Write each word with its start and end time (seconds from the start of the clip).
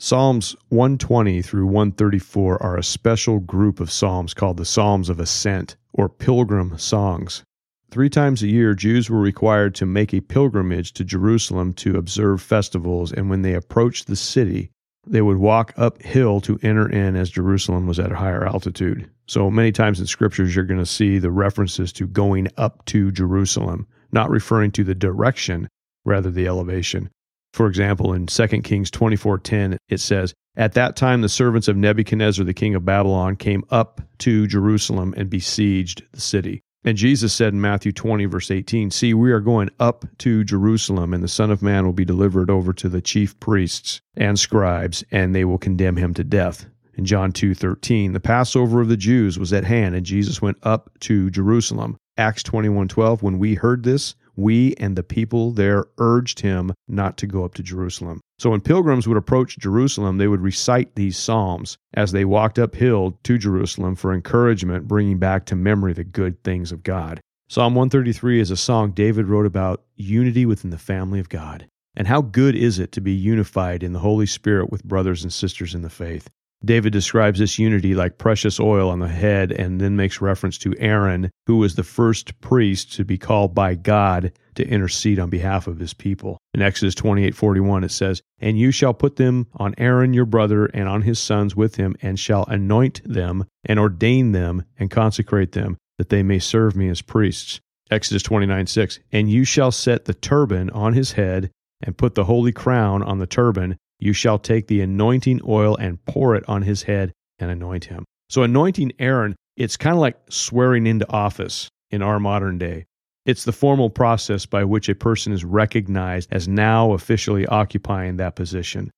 Psalms 0.00 0.54
120 0.68 1.42
through 1.42 1.66
134 1.66 2.62
are 2.62 2.76
a 2.76 2.84
special 2.84 3.40
group 3.40 3.80
of 3.80 3.90
psalms 3.90 4.32
called 4.32 4.56
the 4.56 4.64
Psalms 4.64 5.08
of 5.08 5.18
Ascent 5.18 5.74
or 5.92 6.08
Pilgrim 6.08 6.78
Songs. 6.78 7.42
Three 7.90 8.08
times 8.08 8.40
a 8.40 8.46
year, 8.46 8.74
Jews 8.74 9.10
were 9.10 9.18
required 9.18 9.74
to 9.74 9.86
make 9.86 10.14
a 10.14 10.20
pilgrimage 10.20 10.92
to 10.92 11.04
Jerusalem 11.04 11.72
to 11.74 11.96
observe 11.96 12.40
festivals, 12.40 13.10
and 13.10 13.28
when 13.28 13.42
they 13.42 13.54
approached 13.54 14.06
the 14.06 14.14
city, 14.14 14.70
they 15.04 15.20
would 15.20 15.38
walk 15.38 15.74
uphill 15.76 16.40
to 16.42 16.60
enter 16.62 16.88
in 16.88 17.16
as 17.16 17.28
Jerusalem 17.28 17.88
was 17.88 17.98
at 17.98 18.12
a 18.12 18.16
higher 18.16 18.46
altitude. 18.46 19.10
So 19.26 19.50
many 19.50 19.72
times 19.72 19.98
in 19.98 20.06
scriptures, 20.06 20.54
you're 20.54 20.64
going 20.64 20.78
to 20.78 20.86
see 20.86 21.18
the 21.18 21.32
references 21.32 21.92
to 21.94 22.06
going 22.06 22.46
up 22.56 22.84
to 22.84 23.10
Jerusalem, 23.10 23.88
not 24.12 24.30
referring 24.30 24.70
to 24.72 24.84
the 24.84 24.94
direction, 24.94 25.66
rather 26.04 26.30
the 26.30 26.46
elevation. 26.46 27.10
For 27.58 27.66
example, 27.66 28.12
in 28.12 28.28
2 28.28 28.62
Kings 28.62 28.88
24:10 28.88 29.78
it 29.88 29.98
says, 29.98 30.32
"At 30.56 30.74
that 30.74 30.94
time 30.94 31.22
the 31.22 31.28
servants 31.28 31.66
of 31.66 31.76
Nebuchadnezzar 31.76 32.44
the 32.44 32.54
king 32.54 32.76
of 32.76 32.84
Babylon 32.84 33.34
came 33.34 33.64
up 33.68 34.00
to 34.18 34.46
Jerusalem 34.46 35.12
and 35.16 35.28
besieged 35.28 36.04
the 36.12 36.20
city." 36.20 36.62
And 36.84 36.96
Jesus 36.96 37.32
said 37.32 37.54
in 37.54 37.60
Matthew 37.60 37.90
20 37.90 38.26
verse 38.26 38.52
18, 38.52 38.92
"See, 38.92 39.12
we 39.12 39.32
are 39.32 39.40
going 39.40 39.70
up 39.80 40.06
to 40.18 40.44
Jerusalem, 40.44 41.12
and 41.12 41.20
the 41.20 41.26
Son 41.26 41.50
of 41.50 41.60
man 41.60 41.84
will 41.84 41.92
be 41.92 42.04
delivered 42.04 42.48
over 42.48 42.72
to 42.74 42.88
the 42.88 43.00
chief 43.00 43.40
priests 43.40 44.00
and 44.16 44.38
scribes, 44.38 45.02
and 45.10 45.34
they 45.34 45.44
will 45.44 45.58
condemn 45.58 45.96
him 45.96 46.14
to 46.14 46.22
death." 46.22 46.66
In 46.94 47.06
John 47.06 47.32
2:13, 47.32 48.12
the 48.12 48.20
Passover 48.20 48.80
of 48.80 48.86
the 48.86 48.96
Jews 48.96 49.36
was 49.36 49.52
at 49.52 49.64
hand, 49.64 49.96
and 49.96 50.06
Jesus 50.06 50.40
went 50.40 50.58
up 50.62 50.92
to 51.00 51.28
Jerusalem. 51.28 51.96
Acts 52.16 52.44
21:12, 52.44 53.20
when 53.20 53.40
we 53.40 53.54
heard 53.54 53.82
this, 53.82 54.14
we 54.38 54.72
and 54.78 54.94
the 54.94 55.02
people 55.02 55.50
there 55.50 55.86
urged 55.98 56.40
him 56.40 56.72
not 56.86 57.16
to 57.18 57.26
go 57.26 57.44
up 57.44 57.54
to 57.54 57.62
Jerusalem. 57.62 58.20
So 58.38 58.50
when 58.50 58.60
pilgrims 58.60 59.08
would 59.08 59.16
approach 59.16 59.58
Jerusalem, 59.58 60.16
they 60.16 60.28
would 60.28 60.40
recite 60.40 60.94
these 60.94 61.16
psalms 61.16 61.76
as 61.94 62.12
they 62.12 62.24
walked 62.24 62.56
uphill 62.56 63.18
to 63.24 63.36
Jerusalem 63.36 63.96
for 63.96 64.14
encouragement, 64.14 64.86
bringing 64.86 65.18
back 65.18 65.44
to 65.46 65.56
memory 65.56 65.92
the 65.92 66.04
good 66.04 66.42
things 66.44 66.70
of 66.70 66.84
God. 66.84 67.20
Psalm 67.48 67.74
133 67.74 68.38
is 68.38 68.52
a 68.52 68.56
song 68.56 68.92
David 68.92 69.26
wrote 69.26 69.46
about 69.46 69.82
unity 69.96 70.46
within 70.46 70.70
the 70.70 70.78
family 70.78 71.18
of 71.18 71.28
God. 71.28 71.66
And 71.96 72.06
how 72.06 72.22
good 72.22 72.54
is 72.54 72.78
it 72.78 72.92
to 72.92 73.00
be 73.00 73.12
unified 73.12 73.82
in 73.82 73.92
the 73.92 73.98
Holy 73.98 74.26
Spirit 74.26 74.70
with 74.70 74.84
brothers 74.84 75.24
and 75.24 75.32
sisters 75.32 75.74
in 75.74 75.82
the 75.82 75.90
faith? 75.90 76.30
David 76.64 76.92
describes 76.92 77.38
this 77.38 77.58
unity 77.58 77.94
like 77.94 78.18
precious 78.18 78.58
oil 78.58 78.90
on 78.90 78.98
the 78.98 79.08
head 79.08 79.52
and 79.52 79.80
then 79.80 79.94
makes 79.94 80.20
reference 80.20 80.58
to 80.58 80.74
Aaron, 80.78 81.30
who 81.46 81.56
was 81.58 81.76
the 81.76 81.84
first 81.84 82.40
priest 82.40 82.92
to 82.94 83.04
be 83.04 83.16
called 83.16 83.54
by 83.54 83.76
God 83.76 84.32
to 84.56 84.68
intercede 84.68 85.20
on 85.20 85.30
behalf 85.30 85.68
of 85.68 85.78
his 85.78 85.94
people. 85.94 86.36
In 86.52 86.60
Exodus 86.60 86.96
28:41 86.96 87.84
it 87.84 87.92
says, 87.92 88.22
"And 88.40 88.58
you 88.58 88.72
shall 88.72 88.92
put 88.92 89.16
them 89.16 89.46
on 89.54 89.74
Aaron 89.78 90.12
your 90.12 90.26
brother 90.26 90.66
and 90.66 90.88
on 90.88 91.02
his 91.02 91.20
sons 91.20 91.54
with 91.54 91.76
him 91.76 91.94
and 92.02 92.18
shall 92.18 92.44
anoint 92.48 93.02
them 93.04 93.44
and 93.64 93.78
ordain 93.78 94.32
them 94.32 94.64
and 94.78 94.90
consecrate 94.90 95.52
them 95.52 95.76
that 95.96 96.08
they 96.08 96.24
may 96.24 96.40
serve 96.40 96.74
me 96.74 96.88
as 96.88 97.02
priests." 97.02 97.60
Exodus 97.88 98.24
29:6, 98.24 98.98
"And 99.12 99.30
you 99.30 99.44
shall 99.44 99.70
set 99.70 100.06
the 100.06 100.14
turban 100.14 100.70
on 100.70 100.94
his 100.94 101.12
head 101.12 101.50
and 101.80 101.96
put 101.96 102.16
the 102.16 102.24
holy 102.24 102.50
crown 102.50 103.04
on 103.04 103.18
the 103.18 103.26
turban 103.26 103.76
you 103.98 104.12
shall 104.12 104.38
take 104.38 104.66
the 104.66 104.80
anointing 104.80 105.40
oil 105.46 105.76
and 105.76 106.04
pour 106.04 106.34
it 106.34 106.44
on 106.48 106.62
his 106.62 106.82
head 106.82 107.12
and 107.38 107.50
anoint 107.50 107.86
him. 107.86 108.04
So, 108.28 108.42
anointing 108.42 108.92
Aaron, 108.98 109.36
it's 109.56 109.76
kind 109.76 109.94
of 109.94 110.00
like 110.00 110.18
swearing 110.28 110.86
into 110.86 111.10
office 111.10 111.68
in 111.90 112.02
our 112.02 112.20
modern 112.20 112.58
day. 112.58 112.84
It's 113.24 113.44
the 113.44 113.52
formal 113.52 113.90
process 113.90 114.46
by 114.46 114.64
which 114.64 114.88
a 114.88 114.94
person 114.94 115.32
is 115.32 115.44
recognized 115.44 116.28
as 116.32 116.48
now 116.48 116.92
officially 116.92 117.46
occupying 117.46 118.16
that 118.16 118.36
position. 118.36 118.90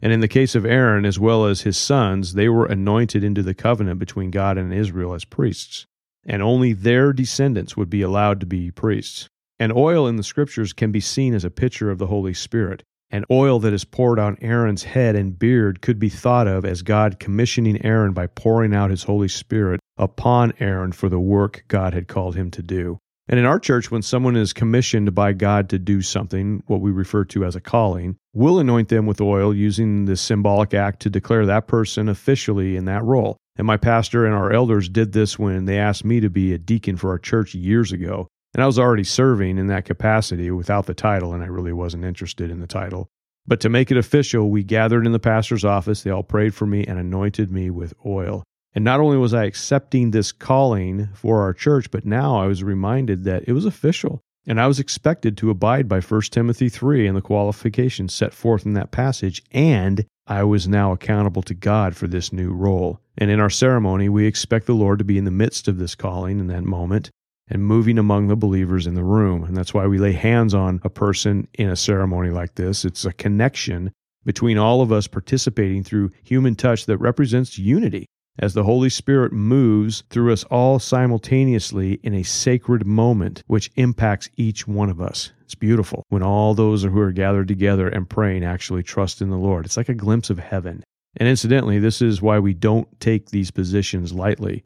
And 0.00 0.12
in 0.12 0.20
the 0.20 0.28
case 0.28 0.54
of 0.54 0.66
Aaron, 0.66 1.04
as 1.04 1.18
well 1.18 1.46
as 1.46 1.62
his 1.62 1.76
sons, 1.76 2.34
they 2.34 2.48
were 2.48 2.66
anointed 2.66 3.24
into 3.24 3.42
the 3.42 3.54
covenant 3.54 3.98
between 3.98 4.30
God 4.30 4.58
and 4.58 4.72
Israel 4.72 5.14
as 5.14 5.24
priests. 5.24 5.86
And 6.24 6.42
only 6.42 6.72
their 6.72 7.12
descendants 7.12 7.76
would 7.76 7.88
be 7.88 8.02
allowed 8.02 8.40
to 8.40 8.46
be 8.46 8.70
priests. 8.70 9.28
And 9.58 9.72
oil 9.72 10.06
in 10.06 10.16
the 10.16 10.22
scriptures 10.22 10.72
can 10.72 10.92
be 10.92 11.00
seen 11.00 11.32
as 11.34 11.44
a 11.44 11.50
picture 11.50 11.90
of 11.90 11.98
the 11.98 12.08
Holy 12.08 12.34
Spirit 12.34 12.82
and 13.10 13.24
oil 13.30 13.58
that 13.60 13.72
is 13.72 13.84
poured 13.84 14.18
on 14.18 14.36
Aaron's 14.40 14.82
head 14.82 15.16
and 15.16 15.38
beard 15.38 15.80
could 15.80 15.98
be 15.98 16.08
thought 16.08 16.48
of 16.48 16.64
as 16.64 16.82
God 16.82 17.18
commissioning 17.18 17.84
Aaron 17.84 18.12
by 18.12 18.26
pouring 18.26 18.74
out 18.74 18.90
his 18.90 19.04
Holy 19.04 19.28
Spirit 19.28 19.80
upon 19.96 20.52
Aaron 20.60 20.92
for 20.92 21.08
the 21.08 21.20
work 21.20 21.64
God 21.68 21.94
had 21.94 22.08
called 22.08 22.36
him 22.36 22.50
to 22.52 22.62
do. 22.62 22.98
And 23.28 23.40
in 23.40 23.46
our 23.46 23.58
church, 23.58 23.90
when 23.90 24.02
someone 24.02 24.36
is 24.36 24.52
commissioned 24.52 25.12
by 25.14 25.32
God 25.32 25.68
to 25.70 25.78
do 25.78 26.00
something, 26.00 26.62
what 26.66 26.80
we 26.80 26.92
refer 26.92 27.24
to 27.24 27.44
as 27.44 27.56
a 27.56 27.60
calling, 27.60 28.16
we'll 28.32 28.60
anoint 28.60 28.88
them 28.88 29.06
with 29.06 29.20
oil 29.20 29.52
using 29.52 30.04
this 30.04 30.20
symbolic 30.20 30.74
act 30.74 31.00
to 31.00 31.10
declare 31.10 31.44
that 31.46 31.66
person 31.66 32.08
officially 32.08 32.76
in 32.76 32.84
that 32.84 33.02
role. 33.02 33.36
And 33.56 33.66
my 33.66 33.78
pastor 33.78 34.26
and 34.26 34.34
our 34.34 34.52
elders 34.52 34.88
did 34.88 35.12
this 35.12 35.38
when 35.38 35.64
they 35.64 35.78
asked 35.78 36.04
me 36.04 36.20
to 36.20 36.30
be 36.30 36.52
a 36.52 36.58
deacon 36.58 36.96
for 36.96 37.10
our 37.10 37.18
church 37.18 37.54
years 37.54 37.90
ago. 37.90 38.28
And 38.56 38.62
I 38.62 38.66
was 38.66 38.78
already 38.78 39.04
serving 39.04 39.58
in 39.58 39.66
that 39.66 39.84
capacity 39.84 40.50
without 40.50 40.86
the 40.86 40.94
title, 40.94 41.34
and 41.34 41.44
I 41.44 41.46
really 41.46 41.74
wasn't 41.74 42.06
interested 42.06 42.50
in 42.50 42.60
the 42.60 42.66
title. 42.66 43.10
But 43.46 43.60
to 43.60 43.68
make 43.68 43.90
it 43.90 43.98
official, 43.98 44.48
we 44.48 44.64
gathered 44.64 45.04
in 45.04 45.12
the 45.12 45.18
pastor's 45.18 45.62
office. 45.62 46.02
They 46.02 46.10
all 46.10 46.22
prayed 46.22 46.54
for 46.54 46.64
me 46.64 46.82
and 46.86 46.98
anointed 46.98 47.52
me 47.52 47.68
with 47.68 47.92
oil. 48.06 48.44
And 48.74 48.82
not 48.82 48.98
only 48.98 49.18
was 49.18 49.34
I 49.34 49.44
accepting 49.44 50.10
this 50.10 50.32
calling 50.32 51.10
for 51.12 51.42
our 51.42 51.52
church, 51.52 51.90
but 51.90 52.06
now 52.06 52.38
I 52.38 52.46
was 52.46 52.64
reminded 52.64 53.24
that 53.24 53.44
it 53.46 53.52
was 53.52 53.66
official. 53.66 54.22
And 54.46 54.58
I 54.58 54.68
was 54.68 54.80
expected 54.80 55.36
to 55.36 55.50
abide 55.50 55.86
by 55.86 56.00
1 56.00 56.20
Timothy 56.30 56.70
3 56.70 57.06
and 57.06 57.14
the 57.14 57.20
qualifications 57.20 58.14
set 58.14 58.32
forth 58.32 58.64
in 58.64 58.72
that 58.72 58.90
passage. 58.90 59.42
And 59.52 60.06
I 60.26 60.44
was 60.44 60.66
now 60.66 60.92
accountable 60.92 61.42
to 61.42 61.52
God 61.52 61.94
for 61.94 62.06
this 62.06 62.32
new 62.32 62.54
role. 62.54 63.00
And 63.18 63.30
in 63.30 63.38
our 63.38 63.50
ceremony, 63.50 64.08
we 64.08 64.24
expect 64.24 64.64
the 64.64 64.72
Lord 64.72 64.98
to 65.00 65.04
be 65.04 65.18
in 65.18 65.26
the 65.26 65.30
midst 65.30 65.68
of 65.68 65.76
this 65.76 65.94
calling 65.94 66.40
in 66.40 66.46
that 66.46 66.64
moment 66.64 67.10
and 67.48 67.64
moving 67.64 67.98
among 67.98 68.28
the 68.28 68.36
believers 68.36 68.86
in 68.86 68.94
the 68.94 69.04
room. 69.04 69.44
And 69.44 69.56
that's 69.56 69.74
why 69.74 69.86
we 69.86 69.98
lay 69.98 70.12
hands 70.12 70.54
on 70.54 70.80
a 70.82 70.90
person 70.90 71.48
in 71.54 71.68
a 71.68 71.76
ceremony 71.76 72.30
like 72.30 72.54
this. 72.54 72.84
It's 72.84 73.04
a 73.04 73.12
connection 73.12 73.92
between 74.24 74.58
all 74.58 74.82
of 74.82 74.90
us 74.90 75.06
participating 75.06 75.84
through 75.84 76.10
human 76.24 76.56
touch 76.56 76.86
that 76.86 76.98
represents 76.98 77.58
unity 77.58 78.06
as 78.38 78.54
the 78.54 78.64
Holy 78.64 78.90
Spirit 78.90 79.32
moves 79.32 80.02
through 80.10 80.32
us 80.32 80.44
all 80.44 80.78
simultaneously 80.78 81.94
in 82.02 82.14
a 82.14 82.22
sacred 82.22 82.86
moment 82.86 83.42
which 83.46 83.70
impacts 83.76 84.28
each 84.36 84.68
one 84.68 84.90
of 84.90 85.00
us. 85.00 85.32
It's 85.42 85.54
beautiful 85.54 86.02
when 86.08 86.22
all 86.22 86.54
those 86.54 86.82
who 86.82 86.98
are 86.98 87.12
gathered 87.12 87.48
together 87.48 87.88
and 87.88 88.08
praying 88.08 88.44
actually 88.44 88.82
trust 88.82 89.22
in 89.22 89.30
the 89.30 89.38
Lord. 89.38 89.64
It's 89.64 89.76
like 89.76 89.88
a 89.88 89.94
glimpse 89.94 90.28
of 90.28 90.38
heaven. 90.38 90.82
And 91.16 91.28
incidentally, 91.28 91.78
this 91.78 92.02
is 92.02 92.20
why 92.20 92.38
we 92.38 92.52
don't 92.52 93.00
take 93.00 93.30
these 93.30 93.50
positions 93.50 94.12
lightly. 94.12 94.64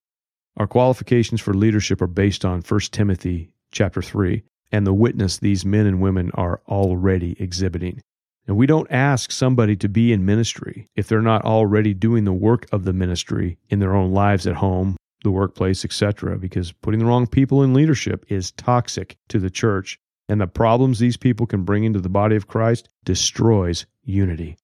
Our 0.56 0.66
qualifications 0.66 1.40
for 1.40 1.54
leadership 1.54 2.02
are 2.02 2.06
based 2.06 2.44
on 2.44 2.62
1 2.62 2.80
Timothy 2.92 3.50
chapter 3.72 4.02
3 4.02 4.42
and 4.72 4.86
the 4.86 4.92
witness 4.92 5.38
these 5.38 5.64
men 5.64 5.86
and 5.86 6.00
women 6.00 6.30
are 6.34 6.60
already 6.68 7.36
exhibiting. 7.40 8.00
And 8.46 8.56
we 8.56 8.66
don't 8.66 8.90
ask 8.90 9.30
somebody 9.30 9.76
to 9.76 9.88
be 9.88 10.12
in 10.12 10.24
ministry 10.24 10.88
if 10.96 11.06
they're 11.06 11.22
not 11.22 11.44
already 11.44 11.94
doing 11.94 12.24
the 12.24 12.32
work 12.32 12.66
of 12.72 12.84
the 12.84 12.92
ministry 12.92 13.58
in 13.68 13.78
their 13.78 13.94
own 13.94 14.12
lives 14.12 14.46
at 14.46 14.56
home, 14.56 14.96
the 15.22 15.30
workplace, 15.30 15.84
etc., 15.84 16.38
because 16.38 16.72
putting 16.72 17.00
the 17.00 17.06
wrong 17.06 17.26
people 17.26 17.62
in 17.62 17.74
leadership 17.74 18.24
is 18.28 18.50
toxic 18.52 19.16
to 19.28 19.38
the 19.38 19.50
church. 19.50 19.98
And 20.28 20.40
the 20.40 20.46
problems 20.46 20.98
these 20.98 21.16
people 21.16 21.46
can 21.46 21.64
bring 21.64 21.84
into 21.84 22.00
the 22.00 22.08
body 22.08 22.36
of 22.36 22.46
Christ 22.46 22.88
destroys 23.04 23.86
unity. 24.04 24.56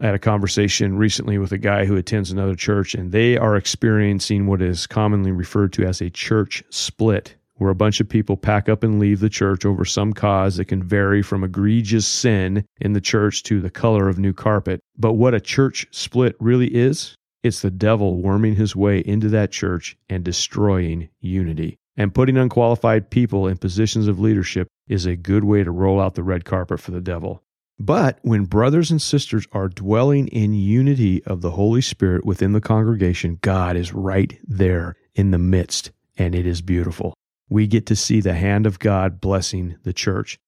I 0.00 0.06
had 0.06 0.14
a 0.14 0.20
conversation 0.20 0.96
recently 0.96 1.38
with 1.38 1.50
a 1.50 1.58
guy 1.58 1.84
who 1.84 1.96
attends 1.96 2.30
another 2.30 2.54
church, 2.54 2.94
and 2.94 3.10
they 3.10 3.36
are 3.36 3.56
experiencing 3.56 4.46
what 4.46 4.62
is 4.62 4.86
commonly 4.86 5.32
referred 5.32 5.72
to 5.72 5.84
as 5.84 6.00
a 6.00 6.08
church 6.08 6.62
split, 6.70 7.34
where 7.54 7.70
a 7.70 7.74
bunch 7.74 7.98
of 7.98 8.08
people 8.08 8.36
pack 8.36 8.68
up 8.68 8.84
and 8.84 9.00
leave 9.00 9.18
the 9.18 9.28
church 9.28 9.66
over 9.66 9.84
some 9.84 10.12
cause 10.12 10.56
that 10.56 10.66
can 10.66 10.84
vary 10.84 11.20
from 11.20 11.42
egregious 11.42 12.06
sin 12.06 12.64
in 12.80 12.92
the 12.92 13.00
church 13.00 13.42
to 13.42 13.60
the 13.60 13.70
color 13.70 14.08
of 14.08 14.20
new 14.20 14.32
carpet. 14.32 14.80
But 14.96 15.14
what 15.14 15.34
a 15.34 15.40
church 15.40 15.88
split 15.90 16.36
really 16.38 16.68
is, 16.68 17.16
it's 17.42 17.62
the 17.62 17.70
devil 17.70 18.22
worming 18.22 18.54
his 18.54 18.76
way 18.76 19.00
into 19.00 19.28
that 19.30 19.50
church 19.50 19.96
and 20.08 20.22
destroying 20.22 21.08
unity. 21.20 21.76
And 21.96 22.14
putting 22.14 22.36
unqualified 22.36 23.10
people 23.10 23.48
in 23.48 23.56
positions 23.56 24.06
of 24.06 24.20
leadership 24.20 24.68
is 24.86 25.06
a 25.06 25.16
good 25.16 25.42
way 25.42 25.64
to 25.64 25.72
roll 25.72 26.00
out 26.00 26.14
the 26.14 26.22
red 26.22 26.44
carpet 26.44 26.78
for 26.78 26.92
the 26.92 27.00
devil. 27.00 27.42
But 27.78 28.18
when 28.22 28.46
brothers 28.46 28.90
and 28.90 29.00
sisters 29.00 29.46
are 29.52 29.68
dwelling 29.68 30.28
in 30.28 30.52
unity 30.52 31.22
of 31.24 31.42
the 31.42 31.52
Holy 31.52 31.80
Spirit 31.80 32.24
within 32.24 32.52
the 32.52 32.60
congregation, 32.60 33.38
God 33.40 33.76
is 33.76 33.92
right 33.94 34.36
there 34.44 34.96
in 35.14 35.30
the 35.30 35.38
midst, 35.38 35.92
and 36.16 36.34
it 36.34 36.46
is 36.46 36.60
beautiful. 36.60 37.14
We 37.48 37.66
get 37.66 37.86
to 37.86 37.96
see 37.96 38.20
the 38.20 38.34
hand 38.34 38.66
of 38.66 38.78
God 38.80 39.20
blessing 39.20 39.76
the 39.84 39.92
church. 39.92 40.38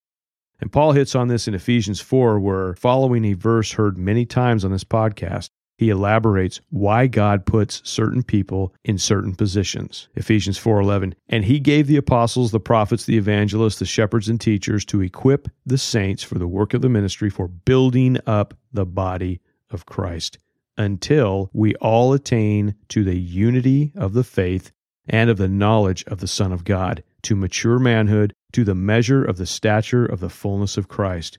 And 0.60 0.72
Paul 0.72 0.92
hits 0.92 1.14
on 1.14 1.28
this 1.28 1.46
in 1.46 1.54
Ephesians 1.54 2.00
4, 2.00 2.40
where 2.40 2.74
following 2.74 3.24
a 3.24 3.34
verse 3.34 3.72
heard 3.72 3.96
many 3.96 4.26
times 4.26 4.64
on 4.64 4.72
this 4.72 4.84
podcast, 4.84 5.50
he 5.80 5.88
elaborates 5.88 6.60
why 6.68 7.06
God 7.06 7.46
puts 7.46 7.80
certain 7.88 8.22
people 8.22 8.74
in 8.84 8.98
certain 8.98 9.34
positions. 9.34 10.10
Ephesians 10.14 10.58
4:11, 10.58 11.14
and 11.26 11.46
he 11.46 11.58
gave 11.58 11.86
the 11.86 11.96
apostles, 11.96 12.50
the 12.50 12.60
prophets, 12.60 13.06
the 13.06 13.16
evangelists, 13.16 13.78
the 13.78 13.86
shepherds 13.86 14.28
and 14.28 14.38
teachers 14.38 14.84
to 14.84 15.00
equip 15.00 15.48
the 15.64 15.78
saints 15.78 16.22
for 16.22 16.38
the 16.38 16.46
work 16.46 16.74
of 16.74 16.82
the 16.82 16.90
ministry 16.90 17.30
for 17.30 17.48
building 17.48 18.18
up 18.26 18.52
the 18.70 18.84
body 18.84 19.40
of 19.70 19.86
Christ 19.86 20.36
until 20.76 21.48
we 21.54 21.74
all 21.76 22.12
attain 22.12 22.74
to 22.88 23.02
the 23.02 23.18
unity 23.18 23.94
of 23.96 24.12
the 24.12 24.22
faith 24.22 24.72
and 25.08 25.30
of 25.30 25.38
the 25.38 25.48
knowledge 25.48 26.04
of 26.08 26.20
the 26.20 26.28
Son 26.28 26.52
of 26.52 26.64
God, 26.64 27.02
to 27.22 27.34
mature 27.34 27.78
manhood, 27.78 28.34
to 28.52 28.64
the 28.64 28.74
measure 28.74 29.24
of 29.24 29.38
the 29.38 29.46
stature 29.46 30.04
of 30.04 30.20
the 30.20 30.28
fullness 30.28 30.76
of 30.76 30.88
Christ 30.88 31.38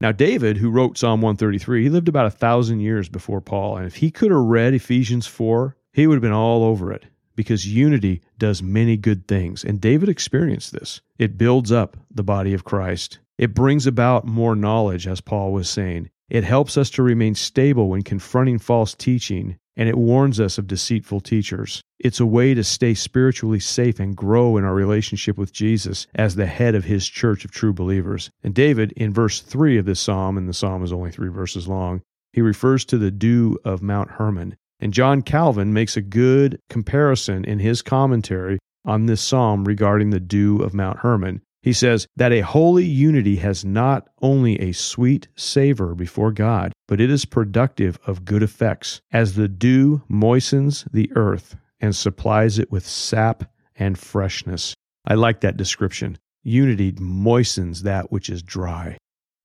Now, 0.00 0.12
David, 0.12 0.58
who 0.58 0.70
wrote 0.70 0.98
Psalm 0.98 1.22
133, 1.22 1.84
he 1.84 1.88
lived 1.88 2.08
about 2.08 2.26
a 2.26 2.30
thousand 2.30 2.80
years 2.80 3.08
before 3.08 3.40
Paul. 3.40 3.78
And 3.78 3.86
if 3.86 3.96
he 3.96 4.10
could 4.10 4.30
have 4.30 4.40
read 4.40 4.74
Ephesians 4.74 5.26
4, 5.26 5.74
he 5.92 6.06
would 6.06 6.16
have 6.16 6.22
been 6.22 6.32
all 6.32 6.64
over 6.64 6.92
it 6.92 7.06
because 7.34 7.66
unity 7.66 8.22
does 8.38 8.62
many 8.62 8.96
good 8.96 9.26
things. 9.26 9.64
And 9.64 9.80
David 9.80 10.08
experienced 10.08 10.72
this. 10.72 11.00
It 11.18 11.38
builds 11.38 11.72
up 11.72 11.96
the 12.10 12.22
body 12.22 12.52
of 12.52 12.64
Christ, 12.64 13.18
it 13.38 13.54
brings 13.54 13.86
about 13.86 14.26
more 14.26 14.56
knowledge, 14.56 15.06
as 15.06 15.20
Paul 15.20 15.52
was 15.52 15.68
saying. 15.68 16.08
It 16.30 16.42
helps 16.42 16.76
us 16.76 16.90
to 16.90 17.02
remain 17.02 17.34
stable 17.34 17.90
when 17.90 18.02
confronting 18.02 18.58
false 18.58 18.94
teaching 18.94 19.58
and 19.76 19.88
it 19.88 19.98
warns 19.98 20.40
us 20.40 20.58
of 20.58 20.66
deceitful 20.66 21.20
teachers. 21.20 21.82
It's 21.98 22.20
a 22.20 22.26
way 22.26 22.54
to 22.54 22.64
stay 22.64 22.94
spiritually 22.94 23.60
safe 23.60 23.98
and 24.00 24.16
grow 24.16 24.56
in 24.56 24.64
our 24.64 24.74
relationship 24.74 25.38
with 25.38 25.52
Jesus 25.52 26.06
as 26.14 26.34
the 26.34 26.46
head 26.46 26.74
of 26.74 26.84
his 26.84 27.06
church 27.06 27.44
of 27.44 27.50
true 27.50 27.72
believers. 27.72 28.30
And 28.42 28.54
David, 28.54 28.92
in 28.92 29.12
verse 29.12 29.40
3 29.40 29.78
of 29.78 29.86
this 29.86 30.00
psalm, 30.00 30.36
and 30.36 30.48
the 30.48 30.54
psalm 30.54 30.82
is 30.82 30.92
only 30.92 31.10
three 31.10 31.30
verses 31.30 31.68
long, 31.68 32.02
he 32.32 32.42
refers 32.42 32.84
to 32.86 32.98
the 32.98 33.10
dew 33.10 33.58
of 33.64 33.82
Mount 33.82 34.10
Hermon. 34.12 34.56
And 34.78 34.92
John 34.92 35.22
Calvin 35.22 35.72
makes 35.72 35.96
a 35.96 36.02
good 36.02 36.60
comparison 36.68 37.44
in 37.44 37.58
his 37.58 37.80
commentary 37.80 38.58
on 38.84 39.06
this 39.06 39.22
psalm 39.22 39.64
regarding 39.64 40.10
the 40.10 40.20
dew 40.20 40.62
of 40.62 40.74
Mount 40.74 40.98
Hermon. 40.98 41.40
He 41.66 41.72
says 41.72 42.06
that 42.14 42.30
a 42.30 42.42
holy 42.42 42.84
unity 42.84 43.34
has 43.38 43.64
not 43.64 44.06
only 44.22 44.54
a 44.60 44.70
sweet 44.70 45.26
savor 45.34 45.96
before 45.96 46.30
God, 46.30 46.72
but 46.86 47.00
it 47.00 47.10
is 47.10 47.24
productive 47.24 47.98
of 48.06 48.24
good 48.24 48.44
effects, 48.44 49.00
as 49.10 49.34
the 49.34 49.48
dew 49.48 50.00
moistens 50.08 50.86
the 50.92 51.10
earth 51.16 51.56
and 51.80 51.96
supplies 51.96 52.60
it 52.60 52.70
with 52.70 52.86
sap 52.86 53.50
and 53.74 53.98
freshness. 53.98 54.76
I 55.04 55.14
like 55.14 55.40
that 55.40 55.56
description. 55.56 56.18
Unity 56.44 56.92
moistens 57.00 57.82
that 57.82 58.12
which 58.12 58.30
is 58.30 58.44
dry. 58.44 58.96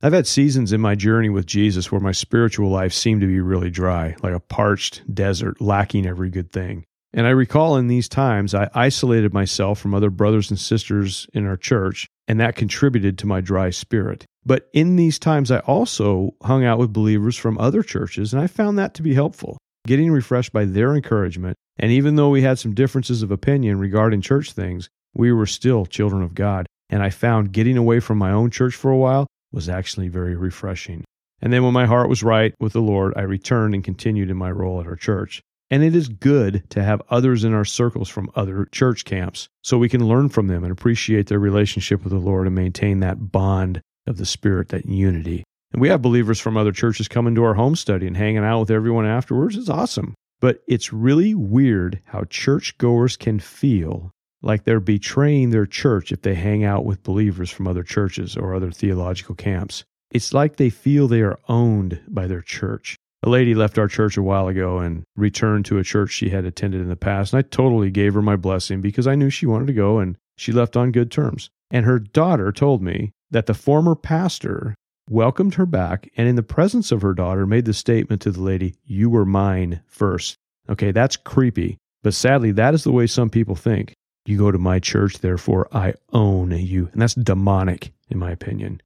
I've 0.03 0.13
had 0.13 0.27
seasons 0.27 0.71
in 0.73 0.79
my 0.79 0.93
journey 0.93 1.29
with 1.29 1.47
Jesus 1.47 1.91
where 1.91 2.01
my 2.01 2.11
spiritual 2.11 2.69
life 2.69 2.93
seemed 2.93 3.21
to 3.21 3.27
be 3.27 3.39
really 3.39 3.71
dry, 3.71 4.15
like 4.21 4.35
a 4.35 4.39
parched 4.39 5.01
desert, 5.11 5.59
lacking 5.59 6.05
every 6.05 6.29
good 6.29 6.51
thing. 6.51 6.85
And 7.13 7.27
I 7.27 7.31
recall 7.31 7.75
in 7.75 7.87
these 7.87 8.07
times, 8.07 8.55
I 8.55 8.69
isolated 8.73 9.33
myself 9.33 9.79
from 9.79 9.93
other 9.93 10.09
brothers 10.09 10.49
and 10.49 10.59
sisters 10.59 11.27
in 11.33 11.45
our 11.45 11.57
church, 11.57 12.07
and 12.27 12.39
that 12.39 12.55
contributed 12.55 13.17
to 13.17 13.27
my 13.27 13.41
dry 13.41 13.69
spirit. 13.69 14.25
But 14.45 14.69
in 14.73 14.95
these 14.95 15.19
times, 15.19 15.51
I 15.51 15.59
also 15.59 16.35
hung 16.41 16.63
out 16.63 16.79
with 16.79 16.93
believers 16.93 17.37
from 17.37 17.57
other 17.57 17.83
churches, 17.83 18.33
and 18.33 18.41
I 18.41 18.47
found 18.47 18.79
that 18.79 18.93
to 18.95 19.03
be 19.03 19.13
helpful, 19.13 19.57
getting 19.85 20.11
refreshed 20.11 20.53
by 20.53 20.65
their 20.65 20.95
encouragement. 20.95 21.57
And 21.77 21.91
even 21.91 22.15
though 22.15 22.29
we 22.29 22.41
had 22.41 22.59
some 22.59 22.73
differences 22.73 23.23
of 23.23 23.31
opinion 23.31 23.77
regarding 23.77 24.21
church 24.21 24.53
things, 24.53 24.89
we 25.13 25.33
were 25.33 25.45
still 25.45 25.85
children 25.85 26.23
of 26.23 26.33
God. 26.33 26.65
And 26.89 27.03
I 27.03 27.09
found 27.09 27.51
getting 27.51 27.77
away 27.77 27.99
from 27.99 28.17
my 28.17 28.31
own 28.31 28.51
church 28.51 28.75
for 28.75 28.91
a 28.91 28.97
while 28.97 29.27
was 29.51 29.67
actually 29.67 30.07
very 30.07 30.35
refreshing. 30.35 31.03
And 31.41 31.51
then 31.51 31.63
when 31.63 31.73
my 31.73 31.85
heart 31.85 32.09
was 32.09 32.23
right 32.23 32.53
with 32.59 32.73
the 32.73 32.81
Lord, 32.81 33.13
I 33.15 33.21
returned 33.21 33.73
and 33.73 33.83
continued 33.83 34.29
in 34.29 34.37
my 34.37 34.51
role 34.51 34.79
at 34.79 34.87
our 34.87 34.95
church. 34.95 35.41
And 35.71 35.83
it 35.83 35.95
is 35.95 36.09
good 36.09 36.69
to 36.71 36.83
have 36.83 37.01
others 37.09 37.45
in 37.45 37.53
our 37.53 37.63
circles 37.63 38.09
from 38.09 38.29
other 38.35 38.67
church 38.73 39.05
camps 39.05 39.47
so 39.63 39.77
we 39.77 39.87
can 39.87 40.05
learn 40.05 40.27
from 40.27 40.47
them 40.47 40.63
and 40.63 40.71
appreciate 40.71 41.27
their 41.27 41.39
relationship 41.39 42.03
with 42.03 42.11
the 42.11 42.19
Lord 42.19 42.45
and 42.45 42.55
maintain 42.55 42.99
that 42.99 43.31
bond 43.31 43.81
of 44.05 44.17
the 44.17 44.25
Spirit, 44.25 44.67
that 44.69 44.85
unity. 44.85 45.45
And 45.71 45.81
we 45.81 45.87
have 45.87 46.01
believers 46.01 46.41
from 46.41 46.57
other 46.57 46.73
churches 46.73 47.07
coming 47.07 47.35
to 47.35 47.45
our 47.45 47.53
home 47.53 47.77
study 47.77 48.05
and 48.05 48.17
hanging 48.17 48.43
out 48.43 48.59
with 48.59 48.71
everyone 48.71 49.05
afterwards. 49.05 49.55
It's 49.55 49.69
awesome. 49.69 50.13
But 50.41 50.61
it's 50.67 50.91
really 50.91 51.33
weird 51.33 52.01
how 52.03 52.25
churchgoers 52.25 53.15
can 53.15 53.39
feel 53.39 54.11
like 54.41 54.65
they're 54.65 54.79
betraying 54.81 55.51
their 55.51 55.67
church 55.67 56.11
if 56.11 56.23
they 56.23 56.35
hang 56.35 56.65
out 56.65 56.83
with 56.83 57.03
believers 57.03 57.49
from 57.49 57.67
other 57.67 57.83
churches 57.83 58.35
or 58.35 58.53
other 58.53 58.71
theological 58.71 59.35
camps. 59.35 59.85
It's 60.11 60.33
like 60.33 60.57
they 60.57 60.69
feel 60.69 61.07
they 61.07 61.21
are 61.21 61.39
owned 61.47 62.01
by 62.09 62.27
their 62.27 62.41
church. 62.41 62.97
A 63.23 63.29
lady 63.29 63.53
left 63.53 63.77
our 63.77 63.87
church 63.87 64.17
a 64.17 64.23
while 64.23 64.47
ago 64.47 64.79
and 64.79 65.03
returned 65.15 65.65
to 65.65 65.77
a 65.77 65.83
church 65.83 66.09
she 66.09 66.29
had 66.29 66.43
attended 66.43 66.81
in 66.81 66.89
the 66.89 66.95
past. 66.95 67.33
And 67.33 67.39
I 67.39 67.47
totally 67.47 67.91
gave 67.91 68.15
her 68.15 68.21
my 68.21 68.35
blessing 68.35 68.81
because 68.81 69.05
I 69.05 69.15
knew 69.15 69.29
she 69.29 69.45
wanted 69.45 69.67
to 69.67 69.73
go 69.73 69.99
and 69.99 70.17
she 70.37 70.51
left 70.51 70.75
on 70.75 70.91
good 70.91 71.11
terms. 71.11 71.49
And 71.69 71.85
her 71.85 71.99
daughter 71.99 72.51
told 72.51 72.81
me 72.81 73.11
that 73.29 73.45
the 73.45 73.53
former 73.53 73.95
pastor 73.95 74.73
welcomed 75.07 75.55
her 75.55 75.67
back 75.67 76.09
and, 76.17 76.27
in 76.27 76.35
the 76.35 76.43
presence 76.43 76.91
of 76.91 77.03
her 77.03 77.13
daughter, 77.13 77.45
made 77.45 77.65
the 77.65 77.73
statement 77.73 78.23
to 78.23 78.31
the 78.31 78.41
lady, 78.41 78.75
You 78.83 79.09
were 79.09 79.25
mine 79.25 79.81
first. 79.85 80.35
Okay, 80.67 80.91
that's 80.91 81.15
creepy. 81.15 81.77
But 82.01 82.15
sadly, 82.15 82.51
that 82.53 82.73
is 82.73 82.83
the 82.83 82.91
way 82.91 83.05
some 83.05 83.29
people 83.29 83.55
think. 83.55 83.93
You 84.25 84.37
go 84.37 84.51
to 84.51 84.57
my 84.57 84.79
church, 84.79 85.19
therefore 85.19 85.67
I 85.71 85.93
own 86.11 86.51
you. 86.51 86.89
And 86.91 87.01
that's 87.01 87.13
demonic, 87.13 87.93
in 88.09 88.17
my 88.17 88.31
opinion. 88.31 88.81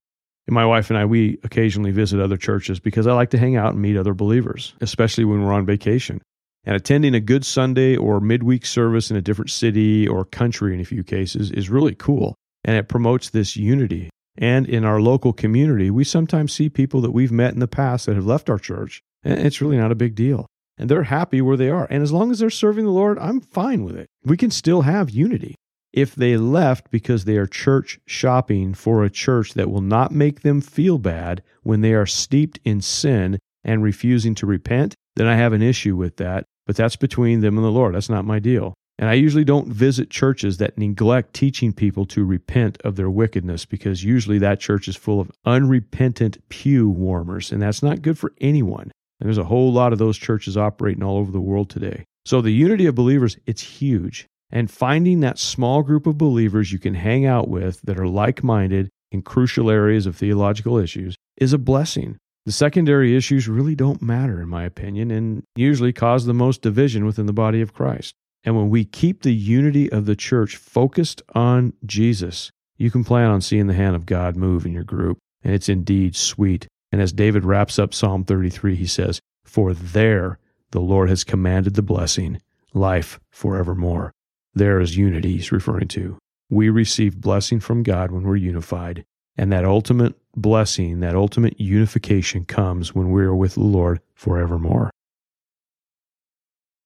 My 0.47 0.65
wife 0.65 0.91
and 0.91 0.99
I, 0.99 1.05
we 1.05 1.39
occasionally 1.43 1.91
visit 1.91 2.21
other 2.21 2.37
churches 2.37 2.79
because 2.79 3.07
I 3.07 3.13
like 3.13 3.31
to 3.31 3.37
hang 3.37 3.55
out 3.55 3.73
and 3.73 3.81
meet 3.81 3.97
other 3.97 4.13
believers, 4.13 4.75
especially 4.79 5.25
when 5.25 5.43
we're 5.43 5.53
on 5.53 5.65
vacation. 5.65 6.21
And 6.65 6.75
attending 6.75 7.15
a 7.15 7.19
good 7.19 7.45
Sunday 7.45 7.95
or 7.95 8.19
midweek 8.19 8.65
service 8.65 9.09
in 9.09 9.17
a 9.17 9.21
different 9.21 9.51
city 9.51 10.07
or 10.07 10.25
country 10.25 10.73
in 10.73 10.79
a 10.79 10.85
few 10.85 11.03
cases 11.03 11.51
is 11.51 11.69
really 11.69 11.95
cool. 11.95 12.35
And 12.63 12.75
it 12.75 12.87
promotes 12.87 13.29
this 13.29 13.55
unity. 13.55 14.09
And 14.37 14.67
in 14.67 14.83
our 14.83 14.99
local 14.99 15.33
community, 15.33 15.89
we 15.89 16.03
sometimes 16.03 16.53
see 16.53 16.69
people 16.69 17.01
that 17.01 17.11
we've 17.11 17.31
met 17.31 17.53
in 17.53 17.59
the 17.59 17.67
past 17.67 18.05
that 18.05 18.15
have 18.15 18.25
left 18.25 18.49
our 18.49 18.59
church, 18.59 19.01
and 19.23 19.39
it's 19.39 19.61
really 19.61 19.77
not 19.77 19.91
a 19.91 19.95
big 19.95 20.15
deal. 20.15 20.45
And 20.77 20.89
they're 20.89 21.03
happy 21.03 21.41
where 21.41 21.55
they 21.55 21.69
are. 21.69 21.87
And 21.89 22.03
as 22.03 22.11
long 22.11 22.31
as 22.31 22.39
they're 22.39 22.49
serving 22.49 22.85
the 22.85 22.91
Lord, 22.91 23.17
I'm 23.19 23.39
fine 23.39 23.83
with 23.83 23.95
it. 23.95 24.07
We 24.23 24.35
can 24.35 24.51
still 24.51 24.81
have 24.81 25.09
unity 25.09 25.55
if 25.95 26.13
they 26.13 26.35
left 26.35 26.91
because 26.91 27.23
they 27.23 27.37
are 27.37 27.47
church 27.47 27.99
shopping 28.05 28.73
for 28.73 29.03
a 29.03 29.09
church 29.09 29.53
that 29.53 29.71
will 29.71 29.81
not 29.81 30.11
make 30.11 30.41
them 30.41 30.59
feel 30.59 30.97
bad 30.97 31.41
when 31.63 31.79
they 31.79 31.93
are 31.93 32.05
steeped 32.05 32.59
in 32.65 32.81
sin 32.81 33.39
and 33.63 33.81
refusing 33.81 34.35
to 34.35 34.45
repent, 34.45 34.93
then 35.15 35.25
I 35.25 35.37
have 35.37 35.53
an 35.53 35.61
issue 35.61 35.95
with 35.95 36.17
that. 36.17 36.43
But 36.67 36.75
that's 36.75 36.97
between 36.97 37.39
them 37.39 37.57
and 37.57 37.65
the 37.65 37.71
Lord. 37.71 37.95
That's 37.95 38.09
not 38.09 38.25
my 38.25 38.39
deal. 38.39 38.73
And 38.99 39.09
I 39.09 39.13
usually 39.13 39.45
don't 39.45 39.69
visit 39.69 40.09
churches 40.09 40.57
that 40.57 40.77
neglect 40.77 41.33
teaching 41.33 41.71
people 41.71 42.05
to 42.07 42.25
repent 42.25 42.77
of 42.83 42.97
their 42.97 43.09
wickedness 43.09 43.63
because 43.65 44.03
usually 44.03 44.39
that 44.39 44.59
church 44.59 44.89
is 44.89 44.95
full 44.97 45.21
of 45.21 45.31
unrepentant 45.45 46.37
pew 46.49 46.89
warmers, 46.89 47.51
and 47.51 47.61
that's 47.61 47.83
not 47.83 48.01
good 48.01 48.17
for 48.17 48.33
anyone. 48.41 48.91
And 49.19 49.27
there's 49.27 49.37
a 49.37 49.45
whole 49.45 49.71
lot 49.71 49.93
of 49.93 49.99
those 49.99 50.17
churches 50.17 50.57
operating 50.57 51.03
all 51.03 51.17
over 51.17 51.31
the 51.31 51.41
world 51.41 51.69
today. 51.69 52.03
So 52.25 52.41
the 52.41 52.51
unity 52.51 52.85
of 52.85 52.95
believers, 52.95 53.37
it's 53.45 53.61
huge 53.61 54.27
and 54.55 54.71
finding 54.71 55.19
that 55.19 55.37
small 55.37 55.83
group 55.83 56.07
of 56.07 56.17
believers 56.17 56.71
you 56.71 56.79
can 56.79 56.93
hang 56.93 57.25
out 57.25 57.49
with 57.49 57.81
that 57.81 57.99
are 57.99 58.07
like 58.07 58.41
minded 58.41 58.89
in 59.11 59.21
crucial 59.21 59.69
areas 59.69 60.05
of 60.05 60.15
theological 60.15 60.77
issues 60.77 61.13
is 61.35 61.51
a 61.51 61.57
blessing. 61.57 62.17
The 62.45 62.53
secondary 62.53 63.17
issues 63.17 63.49
really 63.49 63.75
don't 63.75 64.01
matter, 64.01 64.41
in 64.41 64.47
my 64.47 64.63
opinion, 64.63 65.11
and 65.11 65.43
usually 65.57 65.91
cause 65.91 66.25
the 66.25 66.33
most 66.33 66.61
division 66.61 67.05
within 67.05 67.25
the 67.25 67.33
body 67.33 67.59
of 67.59 67.73
Christ. 67.73 68.13
And 68.45 68.55
when 68.55 68.69
we 68.69 68.85
keep 68.85 69.23
the 69.23 69.33
unity 69.33 69.91
of 69.91 70.05
the 70.05 70.15
church 70.15 70.55
focused 70.55 71.21
on 71.33 71.73
Jesus, 71.85 72.49
you 72.77 72.89
can 72.89 73.03
plan 73.03 73.31
on 73.31 73.41
seeing 73.41 73.67
the 73.67 73.73
hand 73.73 73.97
of 73.97 74.05
God 74.05 74.37
move 74.37 74.65
in 74.65 74.71
your 74.71 74.85
group, 74.85 75.17
and 75.43 75.53
it's 75.53 75.67
indeed 75.67 76.15
sweet. 76.15 76.65
And 76.93 77.01
as 77.01 77.11
David 77.11 77.43
wraps 77.43 77.77
up 77.77 77.93
Psalm 77.93 78.23
33, 78.23 78.75
he 78.75 78.87
says, 78.87 79.19
For 79.43 79.73
there 79.73 80.39
the 80.71 80.79
Lord 80.79 81.09
has 81.09 81.25
commanded 81.25 81.73
the 81.73 81.81
blessing, 81.81 82.39
life 82.73 83.19
forevermore. 83.31 84.13
There 84.55 84.79
is 84.79 84.97
unity 84.97 85.33
he's 85.33 85.51
referring 85.51 85.87
to. 85.89 86.17
We 86.49 86.69
receive 86.69 87.21
blessing 87.21 87.59
from 87.59 87.83
God 87.83 88.11
when 88.11 88.23
we're 88.23 88.35
unified. 88.37 89.05
And 89.37 89.51
that 89.51 89.65
ultimate 89.65 90.15
blessing, 90.35 91.01
that 91.01 91.15
ultimate 91.15 91.59
unification 91.59 92.45
comes 92.45 92.95
when 92.95 93.11
we 93.11 93.23
are 93.23 93.35
with 93.35 93.55
the 93.55 93.61
Lord 93.61 93.99
forevermore. 94.15 94.89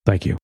Thank 0.05 0.25
you. 0.25 0.37